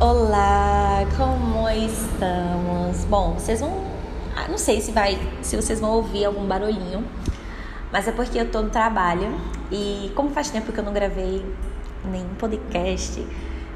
[0.00, 3.04] Olá, como estamos?
[3.04, 3.84] Bom, vocês vão.
[4.34, 5.18] ah, Não sei se vai.
[5.42, 7.04] Se vocês vão ouvir algum barulhinho.
[7.92, 9.38] Mas é porque eu tô no trabalho.
[9.70, 11.44] E como faz tempo que eu não gravei
[12.06, 13.26] nenhum podcast,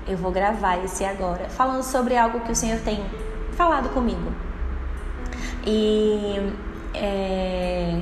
[0.09, 1.47] eu vou gravar esse agora.
[1.51, 3.05] Falando sobre algo que o Senhor tem
[3.53, 4.33] falado comigo.
[5.67, 6.37] E
[6.95, 8.01] é,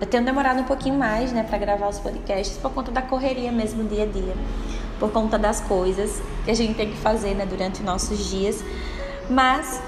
[0.00, 3.52] eu tenho demorado um pouquinho mais, né, para gravar os podcasts por conta da correria
[3.52, 4.34] mesmo dia a dia,
[4.98, 8.64] por conta das coisas que a gente tem que fazer, né, durante nossos dias.
[9.28, 9.80] Mas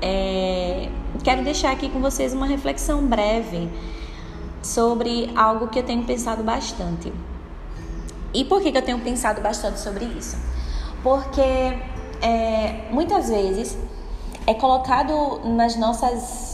[0.00, 0.88] é,
[1.22, 3.70] quero deixar aqui com vocês uma reflexão breve
[4.62, 7.12] sobre algo que eu tenho pensado bastante.
[8.34, 10.36] E por que, que eu tenho pensado bastante sobre isso?
[11.02, 11.40] Porque
[12.20, 13.76] é, muitas vezes
[14.46, 16.52] é colocado nas nossas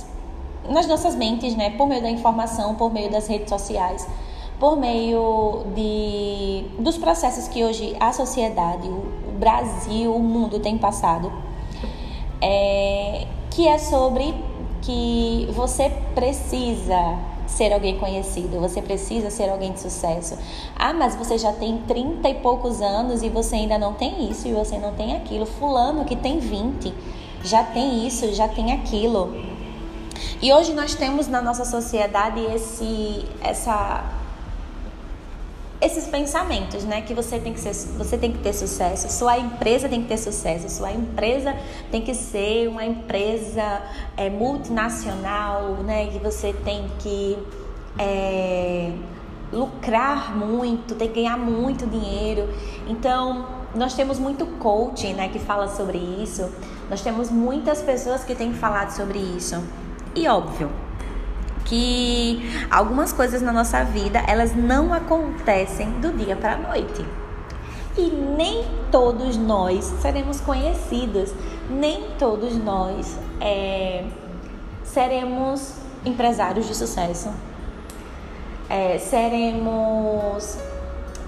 [0.69, 4.07] nas nossas mentes, né, por meio da informação, por meio das redes sociais,
[4.59, 11.33] por meio de dos processos que hoje a sociedade, o Brasil, o mundo tem passado,
[12.41, 14.35] é, que é sobre
[14.83, 20.37] que você precisa ser alguém conhecido, você precisa ser alguém de sucesso.
[20.77, 24.47] Ah, mas você já tem 30 e poucos anos e você ainda não tem isso
[24.47, 25.47] e você não tem aquilo.
[25.47, 26.93] Fulano que tem 20
[27.43, 29.35] já tem isso, já tem aquilo.
[30.43, 34.18] E hoje nós temos na nossa sociedade esse essa
[35.81, 39.89] esses pensamentos, né, que você tem que ser, você tem que ter sucesso, sua empresa
[39.89, 41.55] tem que ter sucesso, sua empresa
[41.91, 43.83] tem que ser uma empresa
[44.17, 47.39] é, multinacional, né, que você tem que
[47.97, 48.93] é,
[49.53, 52.49] lucrar muito, tem que ganhar muito dinheiro.
[52.89, 56.51] Então, nós temos muito coaching, né, que fala sobre isso.
[56.91, 59.63] Nós temos muitas pessoas que têm falado sobre isso.
[60.15, 60.88] E óbvio
[61.69, 67.05] que algumas coisas na nossa vida, elas não acontecem do dia para a noite.
[67.97, 71.35] E nem todos nós seremos conhecidos,
[71.69, 74.05] nem todos nós é,
[74.85, 77.31] seremos empresários de sucesso,
[78.71, 80.57] é, seremos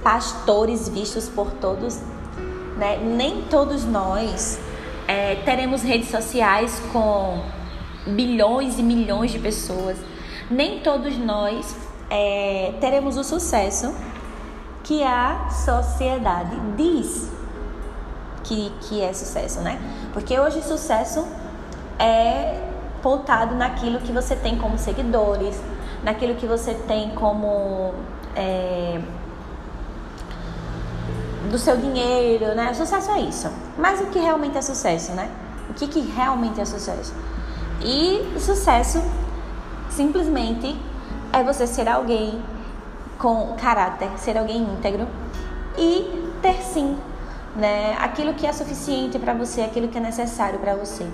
[0.03, 2.00] pastores vistos por todos,
[2.78, 2.98] né?
[2.98, 4.59] nem todos nós
[5.06, 7.43] é, teremos redes sociais com
[8.06, 9.98] bilhões e milhões de pessoas.
[10.50, 11.77] Nem todos nós
[12.11, 13.94] é, teremos o sucesso
[14.83, 17.31] que a sociedade diz
[18.43, 19.81] que, que é sucesso, né?
[20.12, 21.25] Porque hoje sucesso
[21.99, 22.61] é
[23.00, 25.61] pautado naquilo que você tem como seguidores,
[26.03, 27.94] naquilo que você tem como.
[28.34, 29.00] É,
[31.50, 32.72] do seu dinheiro, né?
[32.75, 33.50] Sucesso é isso.
[33.78, 35.31] Mas o que realmente é sucesso, né?
[35.69, 37.15] O que, que realmente é sucesso?
[37.82, 39.03] E sucesso
[39.90, 40.76] simplesmente
[41.32, 42.40] é você ser alguém
[43.18, 45.06] com caráter, ser alguém íntegro
[45.76, 46.96] e ter sim,
[47.54, 51.06] né, aquilo que é suficiente para você, aquilo que é necessário para você.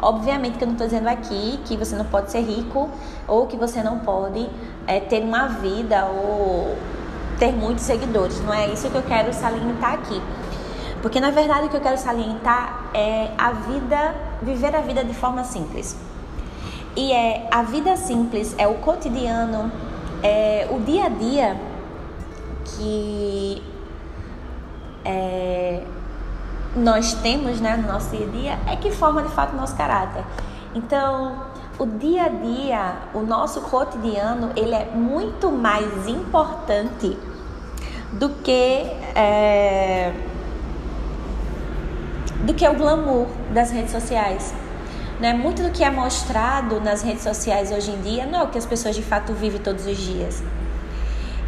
[0.00, 2.90] Obviamente que eu não estou dizendo aqui que você não pode ser rico
[3.26, 4.48] ou que você não pode
[4.86, 6.76] é, ter uma vida ou
[7.38, 8.40] ter muitos seguidores.
[8.40, 10.20] Não é isso que eu quero salientar aqui.
[11.00, 15.14] Porque na verdade o que eu quero salientar é a vida, viver a vida de
[15.14, 15.96] forma simples.
[16.96, 19.70] E é a vida simples, é o cotidiano,
[20.22, 21.56] é o dia a dia
[22.64, 23.62] que
[25.04, 25.82] é,
[26.76, 29.76] nós temos né, no nosso dia a dia é que forma de fato o nosso
[29.76, 30.24] caráter.
[30.74, 31.44] Então,
[31.78, 37.16] o dia a dia, o nosso cotidiano, ele é muito mais importante
[38.12, 40.12] do que é,
[42.44, 44.54] do que o glamour das redes sociais.
[45.24, 45.32] Né?
[45.32, 48.58] Muito do que é mostrado nas redes sociais hoje em dia não é o que
[48.58, 50.42] as pessoas de fato vivem todos os dias.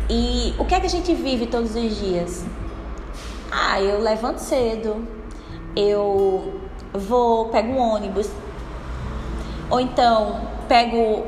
[0.09, 2.43] E o que é que a gente vive todos os dias?
[3.53, 5.07] Ah, eu levanto cedo,
[5.77, 6.59] eu
[6.91, 8.31] vou, pego um ônibus,
[9.69, 11.27] ou então pego,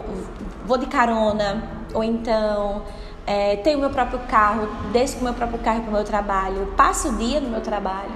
[0.64, 2.81] vou de carona, ou então
[3.26, 7.11] é, tenho meu próprio carro, desço com meu próprio carro para o meu trabalho, passo
[7.11, 8.14] o dia no meu trabalho,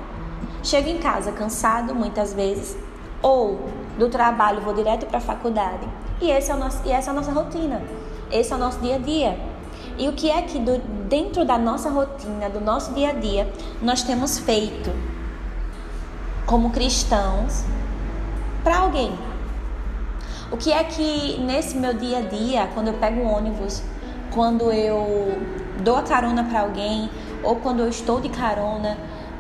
[0.63, 2.75] chego em casa cansado muitas vezes,
[3.23, 3.61] ou
[3.99, 5.87] do trabalho vou direto para a faculdade.
[6.21, 7.81] E, esse é o nosso, e essa é a nossa rotina.
[8.31, 9.39] Esse é o nosso dia a dia.
[9.99, 10.79] E o que é que do,
[11.09, 14.91] dentro da nossa rotina, do nosso dia a dia, nós temos feito
[16.47, 17.65] como cristãos
[18.65, 19.13] para alguém?
[20.51, 23.83] O que é que nesse meu dia a dia, quando eu pego um ônibus,
[24.33, 25.39] quando eu
[25.83, 27.11] dou a carona para alguém,
[27.43, 28.97] ou quando eu estou de carona,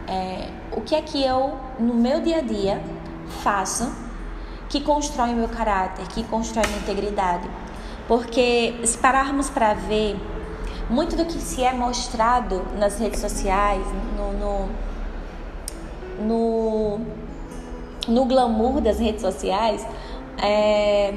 [0.08, 2.82] é, o que é que eu, no meu dia a dia,
[3.42, 3.90] faço
[4.68, 7.48] que constrói meu caráter, que constrói minha integridade.
[8.08, 10.16] Porque se pararmos para ver,
[10.88, 13.84] muito do que se é mostrado nas redes sociais,
[14.16, 14.68] no, no,
[16.26, 17.00] no,
[18.08, 19.86] no glamour das redes sociais,
[20.38, 21.14] é,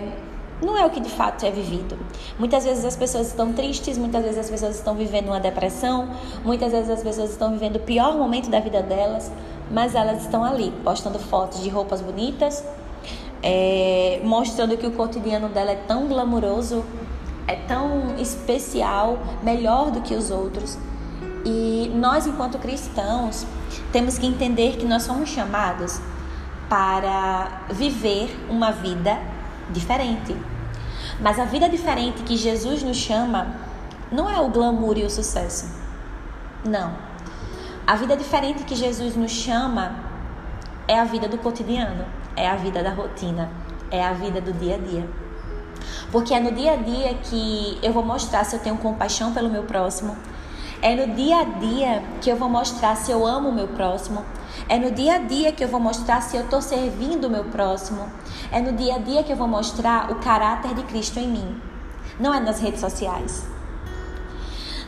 [0.61, 1.97] não é o que de fato é vivido.
[2.37, 6.09] Muitas vezes as pessoas estão tristes, muitas vezes as pessoas estão vivendo uma depressão,
[6.43, 9.31] muitas vezes as pessoas estão vivendo o pior momento da vida delas,
[9.71, 12.63] mas elas estão ali postando fotos de roupas bonitas,
[13.41, 16.83] é, mostrando que o cotidiano dela é tão glamouroso,
[17.47, 20.77] é tão especial, melhor do que os outros.
[21.45, 23.45] E nós, enquanto cristãos,
[23.91, 25.99] temos que entender que nós somos chamados
[26.67, 29.19] para viver uma vida
[29.69, 30.35] diferente.
[31.19, 33.47] Mas a vida diferente que Jesus nos chama
[34.11, 35.71] não é o glamour e o sucesso.
[36.63, 37.14] Não.
[37.87, 39.95] A vida diferente que Jesus nos chama
[40.87, 42.03] é a vida do cotidiano,
[42.35, 43.51] é a vida da rotina,
[43.91, 45.07] é a vida do dia a dia.
[46.11, 49.51] Porque é no dia a dia que eu vou mostrar se eu tenho compaixão pelo
[49.51, 50.17] meu próximo.
[50.81, 54.25] É no dia a dia que eu vou mostrar se eu amo o meu próximo.
[54.67, 57.43] É no dia a dia que eu vou mostrar se eu estou servindo o meu
[57.45, 58.09] próximo.
[58.51, 61.61] É no dia a dia que eu vou mostrar o caráter de Cristo em mim.
[62.19, 63.54] Não é nas redes sociais.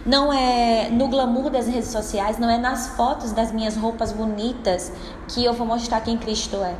[0.08, 4.90] Não é no glamour das redes sociais, não é nas fotos das minhas roupas bonitas
[5.28, 6.76] que eu vou mostrar quem Cristo é.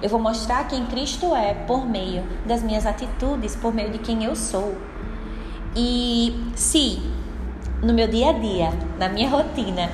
[0.00, 4.22] Eu vou mostrar quem Cristo é por meio das minhas atitudes, por meio de quem
[4.22, 4.76] eu sou.
[5.74, 7.02] E se
[7.82, 9.90] no meu dia a dia, na minha rotina,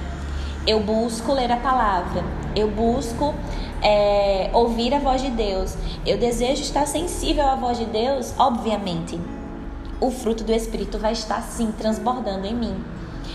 [0.67, 2.23] eu busco ler a palavra,
[2.55, 3.35] eu busco
[3.83, 5.75] é, ouvir a voz de Deus,
[6.05, 9.19] eu desejo estar sensível à voz de Deus, obviamente,
[10.01, 12.85] o fruto do Espírito vai estar sim transbordando em mim.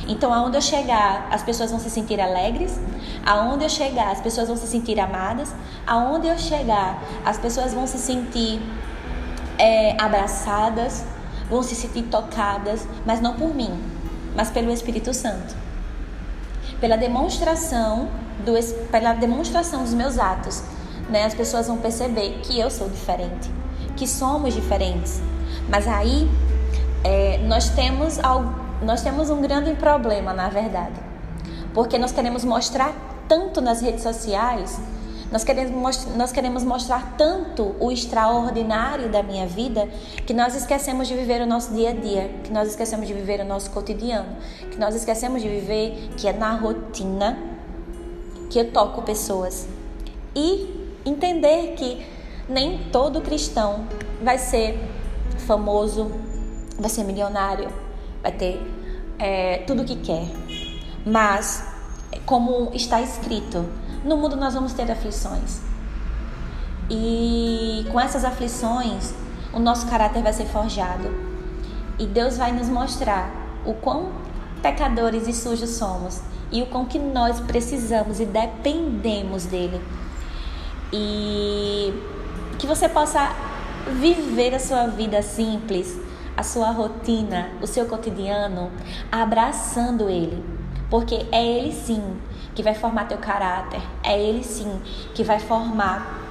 [0.07, 2.79] Então, aonde eu chegar, as pessoas vão se sentir alegres.
[3.25, 5.53] Aonde eu chegar, as pessoas vão se sentir amadas.
[5.87, 8.61] Aonde eu chegar, as pessoas vão se sentir
[9.57, 11.05] é, abraçadas,
[11.49, 13.81] vão se sentir tocadas, mas não por mim,
[14.35, 15.63] mas pelo Espírito Santo
[16.83, 18.09] pela demonstração
[18.45, 18.51] do,
[18.91, 20.61] pela demonstração dos meus atos,
[21.09, 23.49] né, as pessoas vão perceber que eu sou diferente,
[23.95, 25.21] que somos diferentes.
[25.69, 26.29] Mas aí
[27.03, 30.99] é, nós temos algo, nós temos um grande problema, na verdade,
[31.73, 32.93] porque nós queremos mostrar
[33.27, 34.79] tanto nas redes sociais
[35.33, 39.89] nós queremos, nós queremos mostrar tanto o extraordinário da minha vida
[40.27, 43.39] que nós esquecemos de viver o nosso dia a dia, que nós esquecemos de viver
[43.39, 44.29] o nosso cotidiano,
[44.69, 47.35] que nós esquecemos de viver que é na rotina
[48.51, 49.67] que eu toco pessoas.
[50.35, 52.05] E entender que
[52.47, 53.87] nem todo cristão
[54.21, 54.77] vai ser
[55.47, 56.11] famoso,
[56.79, 57.69] vai ser milionário,
[58.21, 58.61] vai ter
[59.19, 60.27] é, tudo o que quer.
[61.05, 61.65] Mas,
[62.25, 63.65] como está escrito,
[64.03, 65.61] no mundo nós vamos ter aflições.
[66.89, 69.13] E com essas aflições,
[69.53, 71.09] o nosso caráter vai ser forjado.
[71.99, 73.29] E Deus vai nos mostrar
[73.65, 74.11] o quão
[74.61, 76.21] pecadores e sujos somos
[76.51, 79.81] e o quão que nós precisamos e dependemos dele.
[80.91, 81.93] E
[82.59, 83.31] que você possa
[83.99, 85.97] viver a sua vida simples,
[86.35, 88.71] a sua rotina, o seu cotidiano,
[89.11, 90.43] abraçando ele,
[90.89, 92.01] porque é ele sim
[92.53, 93.81] que vai formar teu caráter.
[94.03, 94.79] É Ele sim
[95.13, 96.21] que vai formar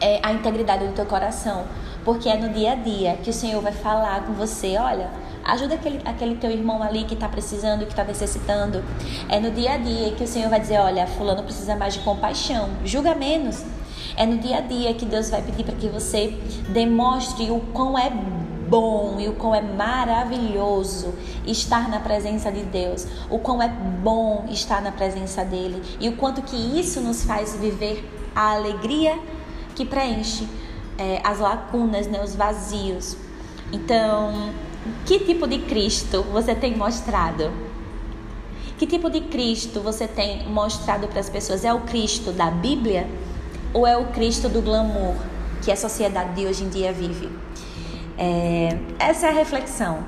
[0.00, 1.64] é, a integridade do teu coração.
[2.04, 5.10] Porque é no dia a dia que o Senhor vai falar com você: olha,
[5.44, 8.84] ajuda aquele, aquele teu irmão ali que está precisando, que está necessitando.
[9.28, 12.00] É no dia a dia que o Senhor vai dizer: olha, Fulano precisa mais de
[12.00, 13.64] compaixão, julga menos.
[14.16, 17.98] É no dia a dia que Deus vai pedir para que você demonstre o quão
[17.98, 18.10] é
[18.68, 21.14] bom e o quão é maravilhoso
[21.46, 26.16] estar na presença de Deus, o quão é bom estar na presença dele e o
[26.16, 29.18] quanto que isso nos faz viver a alegria
[29.74, 30.48] que preenche
[30.98, 33.16] é, as lacunas, né, os vazios.
[33.72, 34.52] Então,
[35.04, 37.50] que tipo de Cristo você tem mostrado?
[38.78, 41.64] Que tipo de Cristo você tem mostrado para as pessoas?
[41.64, 43.08] É o Cristo da Bíblia
[43.72, 45.14] ou é o Cristo do glamour
[45.62, 47.30] que a sociedade de hoje em dia vive?
[48.16, 50.04] É, essa é a reflexão.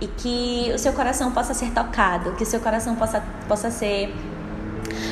[0.00, 4.14] E que o seu coração possa ser tocado, que o seu coração possa, possa ser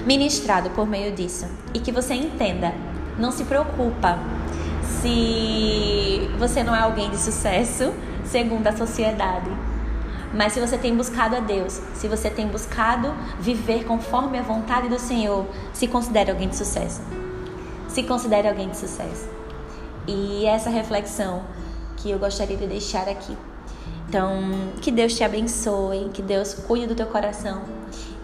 [0.05, 1.47] ministrado por meio disso.
[1.75, 2.73] E que você entenda,
[3.19, 4.19] não se preocupa
[5.03, 7.93] se você não é alguém de sucesso
[8.25, 9.51] segundo a sociedade.
[10.33, 14.89] Mas se você tem buscado a Deus, se você tem buscado viver conforme a vontade
[14.89, 17.01] do Senhor, se considere alguém de sucesso.
[17.89, 19.29] Se considere alguém de sucesso.
[20.07, 21.43] E essa reflexão
[21.97, 23.37] que eu gostaria de deixar aqui.
[24.09, 24.41] Então,
[24.81, 27.63] que Deus te abençoe, que Deus cuide do teu coração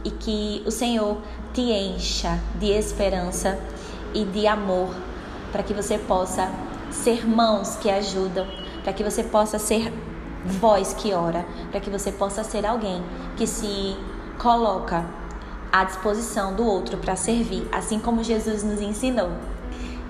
[0.04, 1.18] e que o Senhor
[1.52, 3.58] te encha de esperança
[4.14, 4.94] e de amor
[5.50, 6.50] para que você possa
[6.90, 8.46] ser mãos que ajudam,
[8.82, 9.92] para que você possa ser
[10.44, 13.02] voz que ora, para que você possa ser alguém
[13.36, 13.96] que se
[14.38, 15.04] coloca
[15.70, 19.30] à disposição do outro para servir, assim como Jesus nos ensinou,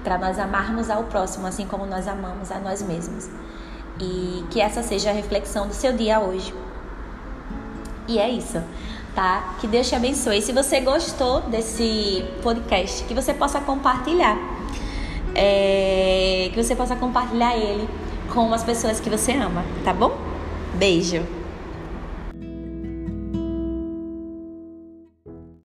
[0.02, 3.28] para nós amarmos ao próximo, assim como nós amamos a nós mesmos.
[4.00, 6.54] E que essa seja a reflexão do seu dia hoje.
[8.08, 8.60] E é isso,
[9.14, 9.54] tá?
[9.60, 10.42] Que Deus te abençoe.
[10.42, 14.36] Se você gostou desse podcast, que você possa compartilhar.
[15.34, 16.50] É...
[16.52, 17.88] que você possa compartilhar ele
[18.32, 20.16] com as pessoas que você ama, tá bom?
[20.74, 21.41] Beijo!